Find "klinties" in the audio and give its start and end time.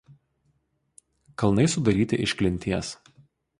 2.43-2.93